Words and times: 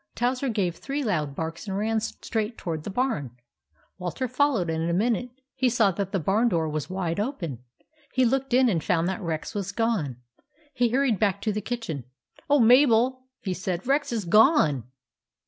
Towser 0.15 0.49
gave 0.49 0.77
three 0.77 1.03
loud 1.03 1.35
barks 1.35 1.67
and 1.67 1.77
ran 1.77 1.99
straight 1.99 2.57
toward 2.57 2.85
the 2.85 2.89
barn. 2.89 3.37
Walter 3.99 4.27
followed, 4.27 4.67
and 4.67 4.81
in 4.81 4.89
a 4.89 4.93
minute 4.93 5.29
he 5.53 5.69
saw 5.69 5.91
that 5.91 6.11
the 6.11 6.19
barn 6.19 6.49
door 6.49 6.67
was 6.67 6.89
wide 6.89 7.19
open. 7.19 7.59
He 8.11 8.25
looked 8.25 8.51
in 8.51 8.67
and 8.67 8.83
found 8.83 9.07
that 9.07 9.21
Rex 9.21 9.53
was 9.53 9.71
gone. 9.71 10.15
He 10.73 10.89
hurried 10.89 11.19
back 11.19 11.39
to 11.43 11.53
the 11.53 11.61
kitchen." 11.61 12.05
Oh, 12.49 12.59
Mabel!" 12.59 13.27
he 13.43 13.53
said;" 13.53 13.85
Rex 13.85 14.11
is 14.11 14.25
gone 14.25 14.85